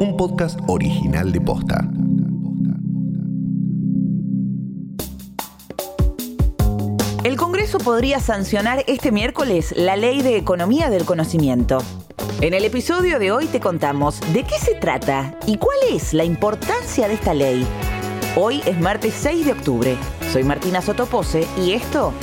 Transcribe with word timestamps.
un 0.00 0.16
podcast 0.16 0.58
original 0.66 1.30
de 1.30 1.42
Posta. 1.42 1.86
El 7.22 7.36
Congreso 7.36 7.76
podría 7.76 8.18
sancionar 8.18 8.82
este 8.86 9.12
miércoles 9.12 9.74
la 9.76 9.96
Ley 9.96 10.22
de 10.22 10.38
Economía 10.38 10.88
del 10.88 11.04
Conocimiento. 11.04 11.82
En 12.40 12.54
el 12.54 12.64
episodio 12.64 13.18
de 13.18 13.30
hoy 13.30 13.44
te 13.44 13.60
contamos 13.60 14.20
de 14.32 14.44
qué 14.44 14.58
se 14.58 14.74
trata 14.74 15.38
y 15.46 15.58
cuál 15.58 15.76
es 15.92 16.14
la 16.14 16.24
importancia 16.24 17.06
de 17.06 17.14
esta 17.14 17.34
ley. 17.34 17.66
Hoy 18.36 18.62
es 18.64 18.80
martes 18.80 19.12
6 19.18 19.44
de 19.44 19.52
octubre. 19.52 19.98
Soy 20.32 20.44
Martina 20.44 20.80
Sotopose 20.80 21.46
y 21.58 21.72
esto 21.72 22.14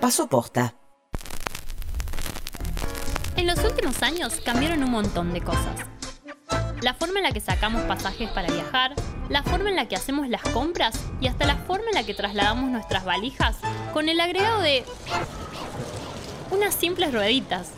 pasó 0.00 0.28
posta. 0.28 0.76
En 3.34 3.48
los 3.48 3.58
últimos 3.64 4.04
años 4.04 4.40
cambiaron 4.44 4.84
un 4.84 4.92
montón 4.92 5.32
de 5.32 5.40
cosas. 5.40 5.97
La 6.80 6.94
forma 6.94 7.18
en 7.18 7.24
la 7.24 7.32
que 7.32 7.40
sacamos 7.40 7.82
pasajes 7.82 8.30
para 8.30 8.52
viajar, 8.52 8.94
la 9.28 9.42
forma 9.42 9.68
en 9.68 9.74
la 9.74 9.88
que 9.88 9.96
hacemos 9.96 10.28
las 10.28 10.42
compras 10.42 10.94
y 11.20 11.26
hasta 11.26 11.44
la 11.44 11.56
forma 11.56 11.86
en 11.88 11.94
la 11.94 12.04
que 12.04 12.14
trasladamos 12.14 12.70
nuestras 12.70 13.04
valijas 13.04 13.56
con 13.92 14.08
el 14.08 14.20
agregado 14.20 14.62
de 14.62 14.84
unas 16.52 16.74
simples 16.74 17.12
rueditas. 17.12 17.72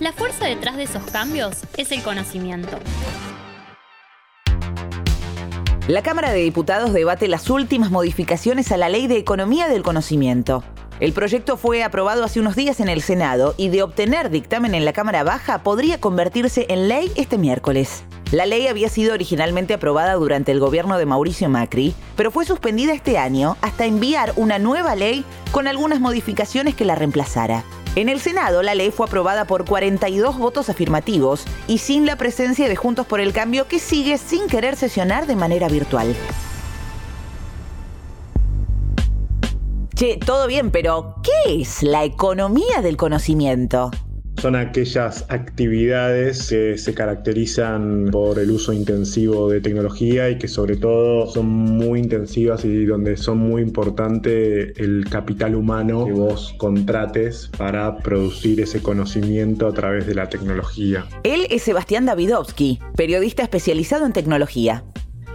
La 0.00 0.12
fuerza 0.12 0.46
detrás 0.46 0.76
de 0.76 0.82
esos 0.82 1.04
cambios 1.04 1.58
es 1.76 1.92
el 1.92 2.02
conocimiento. 2.02 2.76
La 5.86 6.02
Cámara 6.02 6.32
de 6.32 6.40
Diputados 6.40 6.92
debate 6.92 7.28
las 7.28 7.50
últimas 7.50 7.92
modificaciones 7.92 8.72
a 8.72 8.76
la 8.76 8.88
Ley 8.88 9.06
de 9.06 9.18
Economía 9.18 9.68
del 9.68 9.82
Conocimiento. 9.82 10.64
El 11.02 11.12
proyecto 11.12 11.56
fue 11.56 11.82
aprobado 11.82 12.22
hace 12.22 12.38
unos 12.38 12.54
días 12.54 12.78
en 12.78 12.88
el 12.88 13.02
Senado 13.02 13.56
y 13.56 13.70
de 13.70 13.82
obtener 13.82 14.30
dictamen 14.30 14.72
en 14.72 14.84
la 14.84 14.92
Cámara 14.92 15.24
Baja 15.24 15.64
podría 15.64 15.98
convertirse 15.98 16.66
en 16.68 16.86
ley 16.86 17.10
este 17.16 17.38
miércoles. 17.38 18.04
La 18.30 18.46
ley 18.46 18.68
había 18.68 18.88
sido 18.88 19.12
originalmente 19.12 19.74
aprobada 19.74 20.14
durante 20.14 20.52
el 20.52 20.60
gobierno 20.60 20.98
de 20.98 21.06
Mauricio 21.06 21.48
Macri, 21.48 21.92
pero 22.14 22.30
fue 22.30 22.44
suspendida 22.44 22.92
este 22.92 23.18
año 23.18 23.56
hasta 23.62 23.84
enviar 23.84 24.32
una 24.36 24.60
nueva 24.60 24.94
ley 24.94 25.24
con 25.50 25.66
algunas 25.66 25.98
modificaciones 25.98 26.76
que 26.76 26.84
la 26.84 26.94
reemplazara. 26.94 27.64
En 27.96 28.08
el 28.08 28.20
Senado, 28.20 28.62
la 28.62 28.76
ley 28.76 28.92
fue 28.92 29.06
aprobada 29.06 29.44
por 29.44 29.64
42 29.64 30.38
votos 30.38 30.68
afirmativos 30.68 31.42
y 31.66 31.78
sin 31.78 32.06
la 32.06 32.14
presencia 32.14 32.68
de 32.68 32.76
Juntos 32.76 33.06
por 33.06 33.18
el 33.18 33.32
Cambio 33.32 33.66
que 33.66 33.80
sigue 33.80 34.18
sin 34.18 34.46
querer 34.46 34.76
sesionar 34.76 35.26
de 35.26 35.34
manera 35.34 35.66
virtual. 35.66 36.14
Che, 40.02 40.16
todo 40.16 40.48
bien, 40.48 40.72
pero 40.72 41.14
¿qué 41.22 41.60
es 41.60 41.84
la 41.84 42.04
economía 42.04 42.82
del 42.82 42.96
conocimiento? 42.96 43.92
Son 44.38 44.56
aquellas 44.56 45.24
actividades 45.28 46.48
que 46.48 46.76
se 46.76 46.92
caracterizan 46.92 48.08
por 48.10 48.40
el 48.40 48.50
uso 48.50 48.72
intensivo 48.72 49.48
de 49.48 49.60
tecnología 49.60 50.28
y 50.28 50.38
que 50.38 50.48
sobre 50.48 50.76
todo 50.76 51.28
son 51.28 51.46
muy 51.46 52.00
intensivas 52.00 52.64
y 52.64 52.84
donde 52.84 53.16
son 53.16 53.38
muy 53.38 53.62
importante 53.62 54.72
el 54.82 55.08
capital 55.08 55.54
humano 55.54 56.04
que 56.04 56.12
vos 56.12 56.52
contrates 56.58 57.48
para 57.56 57.98
producir 57.98 58.60
ese 58.60 58.82
conocimiento 58.82 59.68
a 59.68 59.72
través 59.72 60.04
de 60.08 60.16
la 60.16 60.28
tecnología. 60.28 61.06
Él 61.22 61.46
es 61.48 61.62
Sebastián 61.62 62.06
Davidovsky, 62.06 62.80
periodista 62.96 63.44
especializado 63.44 64.04
en 64.04 64.12
tecnología. 64.12 64.82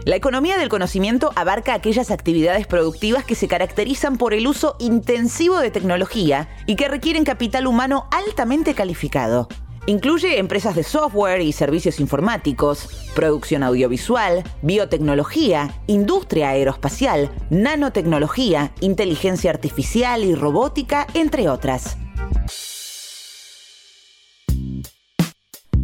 La 0.06 0.16
economía 0.16 0.58
del 0.58 0.70
conocimiento 0.70 1.31
abarca 1.36 1.73
aquellas 1.73 2.12
actividades 2.12 2.66
productivas 2.66 3.26
que 3.26 3.36
se 3.36 3.48
caracterizan 3.48 4.17
por 4.17 4.34
el 4.34 4.48
uso 4.48 4.76
intensivo 4.80 5.59
de 5.59 5.72
tecnología 5.72 6.48
y 6.66 6.76
que 6.76 6.88
requieren 6.88 7.26
capital 7.26 7.67
humano 7.67 8.08
altamente 8.12 8.73
calificado. 8.73 9.50
Incluye 9.86 10.38
empresas 10.38 10.75
de 10.75 10.84
software 10.84 11.42
y 11.42 11.53
servicios 11.53 12.02
informáticos, 12.02 12.90
producción 13.16 13.64
audiovisual, 13.64 14.44
biotecnología, 14.62 15.81
industria 15.88 16.50
aeroespacial, 16.50 17.31
nanotecnología, 17.50 18.74
inteligencia 18.81 19.50
artificial 19.50 20.25
y 20.25 20.35
robótica, 20.35 21.08
entre 21.14 21.47
otras. 21.47 21.97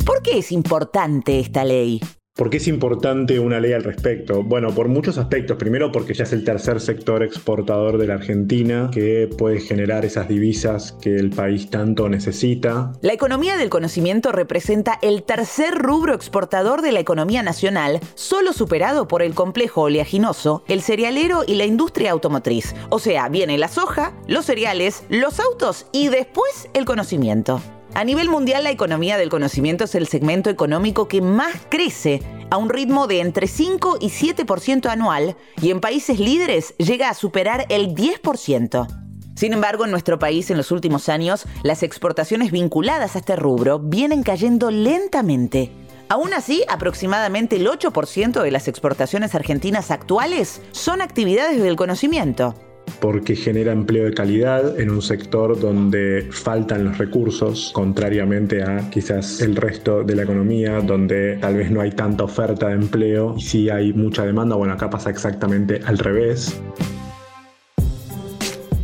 ¿Por 0.06 0.22
qué 0.22 0.40
es 0.40 0.52
importante 0.52 1.40
esta 1.40 1.64
ley? 1.64 2.02
¿Por 2.36 2.50
qué 2.50 2.58
es 2.58 2.68
importante 2.68 3.38
una 3.38 3.60
ley 3.60 3.74
al 3.74 3.84
respecto? 3.84 4.42
Bueno, 4.42 4.74
por 4.74 4.88
muchos 4.88 5.20
aspectos. 5.20 5.56
Primero 5.58 5.92
porque 5.92 6.16
ya 6.16 6.24
es 6.24 6.34
el 6.34 6.44
tercer 6.44 6.82
sector 6.82 7.22
exportador 7.22 8.00
de 8.00 8.08
la 8.08 8.16
Argentina 8.16 8.90
que 8.92 9.30
puede 9.38 9.60
generar 9.60 10.04
esas 10.04 10.28
divisas 10.28 10.94
que 11.00 11.16
el 11.16 11.30
país 11.30 11.70
tanto 11.70 12.10
necesita. 12.10 12.92
La 13.02 13.14
economía 13.14 13.56
del 13.56 13.70
conocimiento 13.70 14.32
representa 14.32 14.98
el 15.04 15.22
tercer 15.22 15.76
rubro 15.76 16.16
exportador 16.16 16.82
de 16.82 16.92
la 16.92 17.02
economía 17.02 17.44
nacional, 17.44 18.00
solo 18.16 18.52
superado 18.52 19.08
por 19.08 19.22
el 19.22 19.36
complejo 19.36 19.84
oleaginoso, 19.84 20.64
el 20.68 20.82
cerealero 20.82 21.44
y 21.46 21.54
la 21.54 21.66
industria 21.66 22.14
automotriz. 22.14 22.74
O 22.90 22.98
sea, 22.98 23.30
viene 23.30 23.60
la 23.60 23.68
soja, 23.68 24.12
los 24.28 24.46
cereales, 24.46 25.04
los 25.08 25.40
autos 25.40 25.86
y 25.92 26.08
después 26.08 26.68
el 26.74 26.86
conocimiento. 26.86 27.62
A 27.96 28.04
nivel 28.04 28.28
mundial, 28.28 28.64
la 28.64 28.72
economía 28.72 29.18
del 29.18 29.30
conocimiento 29.30 29.84
es 29.84 29.94
el 29.94 30.08
segmento 30.08 30.50
económico 30.50 31.08
que 31.08 31.22
más 31.22 31.54
crece 31.70 32.24
a 32.50 32.58
un 32.58 32.70
ritmo 32.70 33.06
de 33.06 33.20
entre 33.20 33.46
5 33.46 33.98
y 34.02 34.08
7% 34.08 34.88
anual 34.90 35.38
y 35.62 35.70
en 35.70 35.80
países 35.80 36.20
líderes 36.20 36.76
llega 36.78 37.10
a 37.10 37.14
superar 37.14 37.68
el 37.70 37.94
10%. 37.94 38.88
Sin 39.36 39.54
embargo, 39.54 39.86
en 39.86 39.92
nuestro 39.92 40.18
país 40.18 40.50
en 40.50 40.58
los 40.58 40.72
últimos 40.72 41.08
años, 41.08 41.46
las 41.62 41.84
exportaciones 41.84 42.52
vinculadas 42.52 43.16
a 43.16 43.20
este 43.20 43.36
rubro 43.36 43.78
vienen 43.78 44.24
cayendo 44.24 44.72
lentamente. 44.72 45.72
Aún 46.10 46.34
así, 46.34 46.64
aproximadamente 46.68 47.58
el 47.58 47.68
8% 47.68 48.42
de 48.42 48.52
las 48.52 48.68
exportaciones 48.68 49.36
argentinas 49.36 49.92
actuales 49.92 50.62
son 50.72 51.02
actividades 51.02 51.62
del 51.62 51.76
conocimiento 51.76 52.56
porque 53.04 53.36
genera 53.36 53.74
empleo 53.74 54.06
de 54.06 54.14
calidad 54.14 54.80
en 54.80 54.90
un 54.90 55.02
sector 55.02 55.60
donde 55.60 56.30
faltan 56.32 56.86
los 56.86 56.98
recursos, 56.98 57.72
contrariamente 57.74 58.64
a 58.64 58.90
quizás 58.90 59.42
el 59.42 59.58
resto 59.58 60.06
de 60.06 60.16
la 60.16 60.24
economía, 60.24 60.80
donde 60.80 61.36
tal 61.42 61.58
vez 61.58 61.70
no 61.70 61.82
hay 61.82 61.92
tanta 61.92 62.24
oferta 62.24 62.70
de 62.70 62.76
empleo 62.76 63.36
y 63.38 63.42
sí 63.42 63.70
hay 63.70 63.92
mucha 63.92 64.26
demanda. 64.26 64.56
Bueno, 64.56 64.76
acá 64.76 64.90
pasa 64.90 65.10
exactamente 65.10 65.82
al 65.86 65.98
revés. 65.98 66.58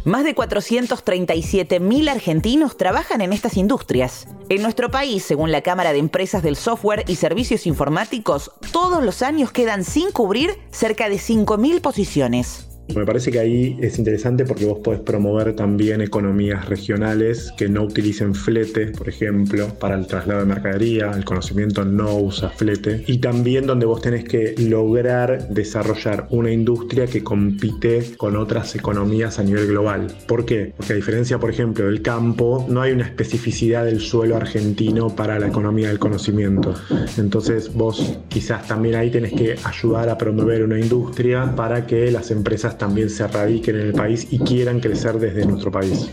Más 0.03 0.25
de 0.25 0.35
437.000 0.35 2.09
argentinos 2.09 2.75
trabajan 2.75 3.22
en 3.22 3.31
estas 3.31 3.56
industrias. 3.56 4.28
En 4.50 4.62
nuestro 4.62 4.91
país, 4.91 5.24
según 5.24 5.53
la 5.53 5.62
Cámara 5.62 5.94
de 5.94 6.00
Empresas 6.00 6.44
del 6.44 6.58
Software 6.58 7.06
y 7.08 7.16
Servicios 7.16 7.66
Informáticos, 7.66 8.52
todos 8.74 9.02
los 9.02 9.22
años 9.22 9.53
quedan 9.53 9.85
sin 9.85 10.12
cubrir 10.12 10.58
cerca 10.72 11.08
de 11.08 11.16
5.000 11.16 11.79
posiciones. 11.79 12.69
Me 12.95 13.05
parece 13.05 13.31
que 13.31 13.39
ahí 13.39 13.77
es 13.81 13.97
interesante 14.00 14.45
porque 14.45 14.66
vos 14.66 14.79
podés 14.79 15.01
promover 15.01 15.55
también 15.55 16.01
economías 16.01 16.67
regionales 16.67 17.53
que 17.57 17.69
no 17.69 17.83
utilicen 17.83 18.33
flete, 18.33 18.88
por 18.88 19.07
ejemplo, 19.07 19.67
para 19.79 19.95
el 19.95 20.07
traslado 20.07 20.41
de 20.41 20.45
mercadería, 20.47 21.11
el 21.11 21.23
conocimiento 21.23 21.85
no 21.85 22.17
usa 22.17 22.49
flete, 22.49 23.03
y 23.07 23.19
también 23.19 23.67
donde 23.67 23.85
vos 23.85 24.01
tenés 24.01 24.23
que 24.23 24.55
lograr 24.57 25.49
desarrollar 25.49 26.28
una 26.31 26.51
industria 26.51 27.05
que 27.05 27.23
compite 27.23 28.13
con 28.17 28.35
otras 28.35 28.75
economías 28.75 29.39
a 29.39 29.44
nivel 29.44 29.67
global. 29.67 30.07
¿Por 30.28 30.45
qué? 30.45 30.73
Porque 30.75 30.94
a 30.94 30.95
diferencia, 30.95 31.38
por 31.38 31.51
ejemplo, 31.51 31.85
del 31.85 32.01
campo, 32.01 32.66
no 32.69 32.81
hay 32.81 32.91
una 32.91 33.05
especificidad 33.05 33.85
del 33.85 33.99
suelo 33.99 34.35
argentino 34.35 35.16
para 35.16 35.39
la 35.39 35.47
economía 35.47 35.89
del 35.89 35.99
conocimiento. 35.99 36.73
Entonces 37.17 37.73
vos 37.73 38.19
quizás 38.29 38.67
también 38.67 38.95
ahí 38.95 39.11
tenés 39.11 39.33
que 39.33 39.55
ayudar 39.63 40.09
a 40.09 40.17
promover 40.17 40.63
una 40.63 40.79
industria 40.79 41.55
para 41.55 41.85
que 41.85 42.11
las 42.11 42.31
empresas 42.31 42.78
también 42.79 43.12
se 43.12 43.28
radiquen 43.28 43.75
en 43.75 43.88
el 43.88 43.94
país 43.94 44.28
y 44.31 44.40
quieran 44.40 44.79
crecer 44.79 45.19
desde 45.19 45.45
nuestro 45.45 45.69
país. 45.69 46.09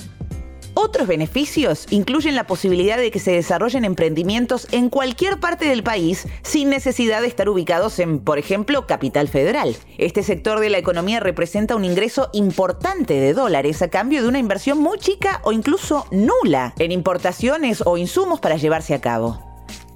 Otros 0.78 1.08
beneficios 1.08 1.86
incluyen 1.88 2.34
la 2.34 2.46
posibilidad 2.46 2.98
de 2.98 3.10
que 3.10 3.18
se 3.18 3.32
desarrollen 3.32 3.86
emprendimientos 3.86 4.68
en 4.72 4.90
cualquier 4.90 5.40
parte 5.40 5.64
del 5.64 5.82
país 5.82 6.28
sin 6.42 6.68
necesidad 6.68 7.22
de 7.22 7.28
estar 7.28 7.48
ubicados 7.48 7.98
en, 7.98 8.18
por 8.18 8.38
ejemplo, 8.38 8.86
Capital 8.86 9.28
Federal. 9.28 9.74
Este 9.96 10.22
sector 10.22 10.60
de 10.60 10.68
la 10.68 10.76
economía 10.76 11.18
representa 11.18 11.76
un 11.76 11.86
ingreso 11.86 12.28
importante 12.34 13.14
de 13.14 13.32
dólares 13.32 13.80
a 13.80 13.88
cambio 13.88 14.20
de 14.20 14.28
una 14.28 14.38
inversión 14.38 14.78
muy 14.78 14.98
chica 14.98 15.40
o 15.44 15.52
incluso 15.52 16.06
nula 16.10 16.74
en 16.78 16.92
importaciones 16.92 17.82
o 17.86 17.96
insumos 17.96 18.40
para 18.40 18.58
llevarse 18.58 18.92
a 18.92 19.00
cabo. 19.00 19.45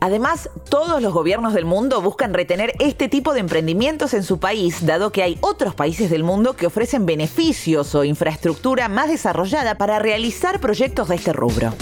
Además, 0.00 0.49
todos 0.70 1.02
los 1.02 1.12
gobiernos 1.12 1.52
del 1.52 1.67
mundo 1.67 2.00
buscan 2.00 2.32
retener 2.32 2.73
este 2.79 3.08
tipo 3.08 3.35
de 3.35 3.41
emprendimientos 3.41 4.14
en 4.14 4.23
su 4.23 4.38
país, 4.38 4.87
dado 4.87 5.12
que 5.12 5.23
hay 5.23 5.37
otros 5.43 5.75
países 5.75 6.08
del 6.08 6.25
mundo 6.25 6.56
que 6.56 6.67
ofrecen 6.67 7.05
beneficios 7.05 7.94
o 7.94 8.05
infraestructura 8.05 8.88
más 8.88 9.08
desarrollada 9.08 9.76
para 9.76 9.99
realizar 9.99 10.58
proyectos 10.58 11.08
de 11.08 11.17
este 11.17 11.35
rubro. 11.35 11.75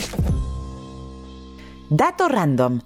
Dato 1.91 2.29
random. 2.29 2.81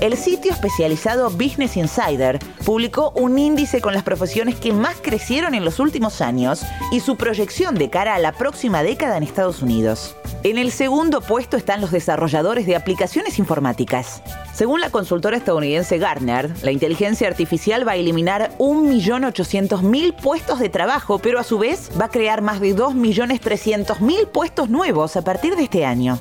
el 0.00 0.16
sitio 0.16 0.52
especializado 0.52 1.30
Business 1.30 1.76
Insider 1.76 2.38
publicó 2.64 3.10
un 3.16 3.38
índice 3.38 3.80
con 3.80 3.94
las 3.94 4.04
profesiones 4.04 4.54
que 4.56 4.72
más 4.72 4.96
crecieron 5.02 5.54
en 5.54 5.64
los 5.64 5.80
últimos 5.80 6.20
años 6.20 6.62
y 6.92 7.00
su 7.00 7.16
proyección 7.16 7.74
de 7.74 7.90
cara 7.90 8.14
a 8.14 8.18
la 8.18 8.32
próxima 8.32 8.82
década 8.82 9.16
en 9.16 9.24
Estados 9.24 9.60
Unidos. 9.60 10.14
En 10.44 10.58
el 10.58 10.72
segundo 10.72 11.22
puesto 11.22 11.56
están 11.56 11.80
los 11.80 11.90
desarrolladores 11.90 12.66
de 12.66 12.76
aplicaciones 12.76 13.38
informáticas. 13.38 14.22
Según 14.52 14.82
la 14.82 14.90
consultora 14.90 15.38
estadounidense 15.38 15.96
Gartner, 15.96 16.52
la 16.62 16.70
inteligencia 16.70 17.26
artificial 17.28 17.88
va 17.88 17.92
a 17.92 17.96
eliminar 17.96 18.50
1.800.000 18.58 20.14
puestos 20.14 20.58
de 20.58 20.68
trabajo, 20.68 21.18
pero 21.18 21.38
a 21.40 21.44
su 21.44 21.58
vez 21.58 21.90
va 21.98 22.04
a 22.04 22.10
crear 22.10 22.42
más 22.42 22.60
de 22.60 22.76
2.300.000 22.76 24.26
puestos 24.26 24.68
nuevos 24.68 25.16
a 25.16 25.22
partir 25.22 25.56
de 25.56 25.62
este 25.62 25.86
año. 25.86 26.20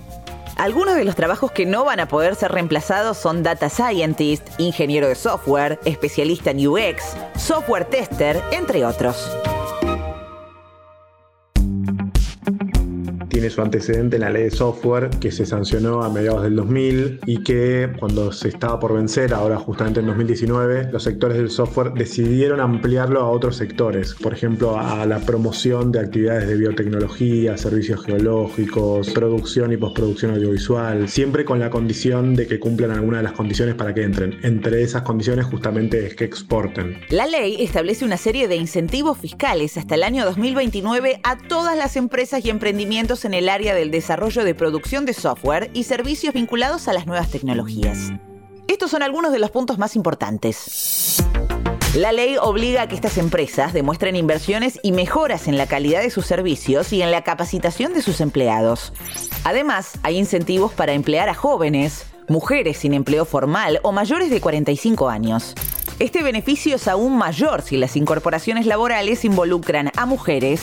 Algunos 0.55 0.95
de 0.95 1.03
los 1.03 1.17
trabajos 1.17 1.51
que 1.51 1.65
no 1.65 1.83
van 1.83 1.99
a 1.99 2.07
poder 2.07 2.35
ser 2.35 2.53
reemplazados 2.53 3.17
son 3.17 3.43
data 3.43 3.67
scientist, 3.67 4.47
ingeniero 4.57 5.09
de 5.09 5.15
software, 5.15 5.81
especialista 5.83 6.51
en 6.51 6.65
UX, 6.65 7.03
software 7.35 7.83
tester, 7.83 8.41
entre 8.53 8.85
otros. 8.85 9.29
Tiene 13.33 13.49
su 13.49 13.63
antecedente 13.63 14.17
en 14.17 14.21
la 14.21 14.29
ley 14.29 14.43
de 14.43 14.51
software 14.51 15.09
que 15.19 15.31
se 15.31 15.47
sancionó 15.47 16.03
a 16.03 16.09
mediados 16.09 16.43
del 16.43 16.55
2000 16.55 17.21
y 17.25 17.43
que 17.43 17.91
cuando 17.99 18.31
se 18.31 18.49
estaba 18.49 18.79
por 18.79 18.93
vencer, 18.93 19.33
ahora 19.33 19.57
justamente 19.57 20.01
en 20.01 20.05
2019, 20.05 20.89
los 20.91 21.01
sectores 21.01 21.37
del 21.37 21.49
software 21.49 21.93
decidieron 21.93 22.59
ampliarlo 22.59 23.21
a 23.21 23.29
otros 23.29 23.55
sectores, 23.55 24.13
por 24.13 24.33
ejemplo 24.33 24.77
a 24.79 25.07
la 25.07 25.19
promoción 25.19 25.91
de 25.91 26.01
actividades 26.01 26.47
de 26.47 26.55
biotecnología, 26.55 27.57
servicios 27.57 28.05
geológicos, 28.05 29.09
producción 29.09 29.73
y 29.73 29.77
postproducción 29.77 30.35
audiovisual, 30.35 31.09
siempre 31.09 31.43
con 31.43 31.57
la 31.57 31.71
condición 31.71 32.35
de 32.35 32.45
que 32.45 32.59
cumplan 32.59 32.91
alguna 32.91 33.17
de 33.17 33.23
las 33.23 33.33
condiciones 33.33 33.73
para 33.73 33.95
que 33.95 34.03
entren. 34.03 34.37
Entre 34.43 34.83
esas 34.83 35.01
condiciones 35.01 35.47
justamente 35.47 36.05
es 36.05 36.15
que 36.15 36.25
exporten. 36.25 36.99
La 37.09 37.25
ley 37.25 37.55
establece 37.59 38.05
una 38.05 38.17
serie 38.17 38.47
de 38.47 38.57
incentivos 38.57 39.17
fiscales 39.17 39.75
hasta 39.77 39.95
el 39.95 40.03
año 40.03 40.23
2029 40.23 41.19
a 41.23 41.39
todas 41.39 41.75
las 41.75 41.95
empresas 41.95 42.45
y 42.45 42.51
emprendimientos 42.51 43.22
en 43.25 43.33
el 43.33 43.49
área 43.49 43.75
del 43.75 43.91
desarrollo 43.91 44.43
de 44.43 44.55
producción 44.55 45.05
de 45.05 45.13
software 45.13 45.69
y 45.73 45.83
servicios 45.83 46.33
vinculados 46.33 46.87
a 46.87 46.93
las 46.93 47.05
nuevas 47.05 47.29
tecnologías. 47.29 48.11
Estos 48.67 48.91
son 48.91 49.03
algunos 49.03 49.31
de 49.31 49.39
los 49.39 49.51
puntos 49.51 49.77
más 49.77 49.95
importantes. 49.95 51.21
La 51.95 52.11
ley 52.11 52.37
obliga 52.41 52.81
a 52.81 52.87
que 52.87 52.95
estas 52.95 53.19
empresas 53.19 53.71
demuestren 53.71 54.15
inversiones 54.15 54.79
y 54.81 54.93
mejoras 54.93 55.47
en 55.47 55.57
la 55.57 55.67
calidad 55.67 56.01
de 56.01 56.09
sus 56.09 56.25
servicios 56.25 56.91
y 56.91 57.03
en 57.03 57.11
la 57.11 57.23
capacitación 57.23 57.93
de 57.93 58.01
sus 58.01 58.19
empleados. 58.19 58.93
Además, 59.43 59.99
hay 60.01 60.17
incentivos 60.17 60.73
para 60.73 60.93
emplear 60.93 61.29
a 61.29 61.35
jóvenes, 61.35 62.07
mujeres 62.27 62.77
sin 62.77 62.95
empleo 62.95 63.25
formal 63.25 63.79
o 63.83 63.91
mayores 63.91 64.31
de 64.31 64.41
45 64.41 65.07
años. 65.07 65.53
Este 65.99 66.23
beneficio 66.23 66.77
es 66.77 66.87
aún 66.87 67.15
mayor 67.15 67.61
si 67.61 67.77
las 67.77 67.95
incorporaciones 67.95 68.65
laborales 68.65 69.23
involucran 69.23 69.91
a 69.95 70.07
mujeres, 70.07 70.61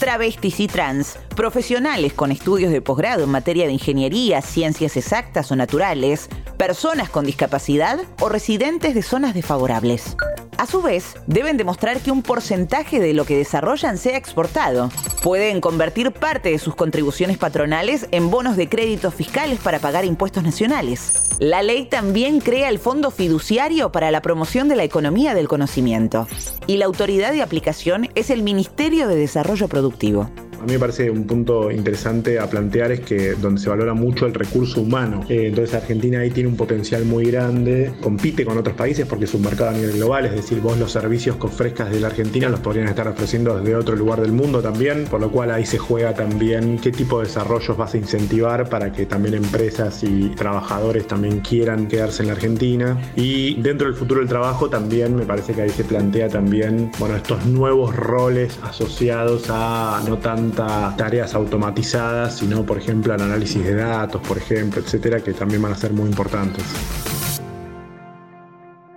travestis 0.00 0.58
y 0.60 0.66
trans, 0.66 1.18
profesionales 1.36 2.14
con 2.14 2.32
estudios 2.32 2.72
de 2.72 2.80
posgrado 2.80 3.22
en 3.22 3.30
materia 3.30 3.66
de 3.66 3.74
ingeniería, 3.74 4.40
ciencias 4.40 4.96
exactas 4.96 5.52
o 5.52 5.56
naturales, 5.56 6.28
personas 6.56 7.10
con 7.10 7.26
discapacidad 7.26 8.00
o 8.18 8.30
residentes 8.30 8.94
de 8.94 9.02
zonas 9.02 9.34
desfavorables. 9.34 10.16
A 10.56 10.66
su 10.66 10.82
vez, 10.82 11.14
deben 11.26 11.58
demostrar 11.58 12.00
que 12.00 12.10
un 12.10 12.22
porcentaje 12.22 12.98
de 12.98 13.12
lo 13.12 13.26
que 13.26 13.36
desarrollan 13.36 13.98
sea 13.98 14.16
exportado. 14.16 14.90
Pueden 15.22 15.60
convertir 15.60 16.12
parte 16.12 16.50
de 16.50 16.58
sus 16.58 16.74
contribuciones 16.74 17.36
patronales 17.36 18.08
en 18.10 18.30
bonos 18.30 18.56
de 18.56 18.70
créditos 18.70 19.14
fiscales 19.14 19.58
para 19.58 19.78
pagar 19.78 20.06
impuestos 20.06 20.42
nacionales. 20.42 21.12
La 21.38 21.62
ley 21.62 21.84
también 21.84 22.40
crea 22.40 22.70
el 22.70 22.78
Fondo 22.78 23.10
Fiduciario 23.10 23.92
para 23.92 24.10
la 24.10 24.22
Promoción 24.22 24.68
de 24.68 24.76
la 24.76 24.84
Economía 24.84 25.34
del 25.34 25.46
Conocimiento. 25.46 26.26
Y 26.66 26.78
la 26.78 26.86
autoridad 26.86 27.32
de 27.32 27.42
aplicación 27.42 28.08
es 28.14 28.30
el 28.30 28.42
Ministerio 28.42 29.08
de 29.08 29.16
Desarrollo 29.16 29.68
Productivo. 29.68 30.30
A 30.60 30.64
mí 30.64 30.72
me 30.72 30.78
parece 30.78 31.10
un 31.10 31.26
punto 31.26 31.70
interesante 31.70 32.38
a 32.38 32.46
plantear 32.46 32.92
es 32.92 33.00
que 33.00 33.32
donde 33.32 33.60
se 33.60 33.70
valora 33.70 33.94
mucho 33.94 34.26
el 34.26 34.34
recurso 34.34 34.82
humano. 34.82 35.24
Eh, 35.26 35.46
entonces 35.46 35.74
Argentina 35.74 36.20
ahí 36.20 36.30
tiene 36.30 36.50
un 36.50 36.56
potencial 36.56 37.06
muy 37.06 37.30
grande, 37.30 37.92
compite 38.02 38.44
con 38.44 38.58
otros 38.58 38.76
países 38.76 39.06
porque 39.06 39.24
es 39.24 39.32
un 39.32 39.40
mercado 39.40 39.70
a 39.70 39.72
nivel 39.72 39.92
global, 39.92 40.26
es 40.26 40.32
decir, 40.32 40.60
vos 40.60 40.78
los 40.78 40.92
servicios 40.92 41.36
que 41.36 41.46
ofrezcas 41.46 41.90
de 41.90 42.00
la 42.00 42.08
Argentina 42.08 42.50
los 42.50 42.60
podrían 42.60 42.88
estar 42.88 43.08
ofreciendo 43.08 43.58
desde 43.58 43.74
otro 43.74 43.96
lugar 43.96 44.20
del 44.20 44.32
mundo 44.32 44.60
también, 44.60 45.06
por 45.06 45.20
lo 45.22 45.30
cual 45.30 45.50
ahí 45.50 45.64
se 45.64 45.78
juega 45.78 46.12
también 46.12 46.78
qué 46.78 46.92
tipo 46.92 47.20
de 47.20 47.26
desarrollos 47.26 47.78
vas 47.78 47.94
a 47.94 47.96
incentivar 47.96 48.68
para 48.68 48.92
que 48.92 49.06
también 49.06 49.36
empresas 49.36 50.04
y 50.04 50.28
trabajadores 50.36 51.06
también 51.06 51.40
quieran 51.40 51.88
quedarse 51.88 52.22
en 52.22 52.26
la 52.28 52.34
Argentina. 52.34 53.00
Y 53.16 53.54
dentro 53.62 53.86
del 53.86 53.96
futuro 53.96 54.20
del 54.20 54.28
trabajo 54.28 54.68
también 54.68 55.16
me 55.16 55.24
parece 55.24 55.54
que 55.54 55.62
ahí 55.62 55.70
se 55.70 55.84
plantea 55.84 56.28
también, 56.28 56.90
bueno, 56.98 57.16
estos 57.16 57.46
nuevos 57.46 57.96
roles 57.96 58.58
asociados 58.62 59.46
a 59.48 60.02
no 60.06 60.18
tanto 60.18 60.49
tareas 60.52 61.34
automatizadas, 61.34 62.38
sino 62.38 62.64
por 62.64 62.78
ejemplo 62.78 63.14
el 63.14 63.22
análisis 63.22 63.64
de 63.64 63.74
datos, 63.74 64.20
por 64.26 64.38
ejemplo, 64.38 64.80
etcétera, 64.80 65.20
que 65.20 65.32
también 65.32 65.62
van 65.62 65.72
a 65.72 65.76
ser 65.76 65.92
muy 65.92 66.08
importantes. 66.08 66.64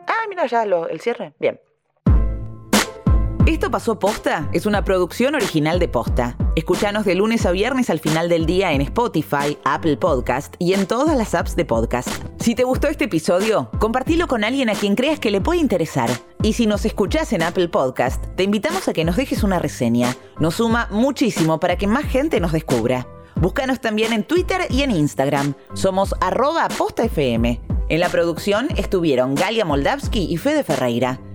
Ah, 0.08 0.26
mira 0.30 0.46
ya 0.48 0.64
el 0.64 1.00
cierre. 1.00 1.34
Bien. 1.40 1.60
Esto 3.46 3.70
pasó 3.70 4.00
posta 4.00 4.50
es 4.54 4.66
una 4.66 4.84
producción 4.84 5.36
original 5.36 5.78
de 5.80 5.88
posta. 5.88 6.38
Escúchanos 6.56 7.04
de 7.04 7.16
lunes 7.16 7.48
a 7.48 7.52
viernes 7.52 7.90
al 7.90 8.00
final 8.00 8.30
del 8.30 8.46
día 8.46 8.74
en 8.74 8.82
Spotify, 8.82 9.58
Apple 9.66 9.98
Podcast 9.98 10.54
y 10.60 10.74
en 10.74 10.86
todas 10.86 11.18
las 11.18 11.34
apps 11.34 11.56
de 11.56 11.66
podcast. 11.66 12.08
Si 12.40 12.54
te 12.54 12.64
gustó 12.64 12.90
este 12.90 13.06
episodio, 13.06 13.72
compartilo 13.80 14.28
con 14.28 14.44
alguien 14.44 14.70
a 14.70 14.76
quien 14.76 14.94
creas 14.94 15.20
que 15.20 15.32
le 15.32 15.42
puede 15.42 15.60
interesar. 15.60 16.12
Y 16.44 16.54
si 16.54 16.68
nos 16.68 16.86
escuchás 16.86 17.34
en 17.34 17.42
Apple 17.42 17.70
Podcast, 17.70 18.24
te 18.36 18.44
invitamos 18.44 18.88
a 18.88 18.94
que 18.94 19.04
nos 19.04 19.16
dejes 19.16 19.42
una 19.42 19.58
reseña. 19.58 20.16
Nos 20.40 20.56
suma 20.56 20.88
muchísimo 20.92 21.60
para 21.60 21.76
que 21.76 21.88
más 21.88 22.06
gente 22.06 22.40
nos 22.40 22.52
descubra. 22.52 23.08
Búscanos 23.36 23.82
también 23.82 24.14
en 24.14 24.24
Twitter 24.24 24.68
y 24.70 24.84
en 24.84 24.92
Instagram. 24.92 25.56
Somos 25.74 26.14
arroba 26.22 26.68
postafm. 26.68 27.46
En 27.90 28.00
la 28.00 28.10
producción 28.10 28.68
estuvieron 28.78 29.34
Galia 29.34 29.66
Moldavsky 29.66 30.32
y 30.32 30.38
Fede 30.38 30.64
Ferreira. 30.64 31.20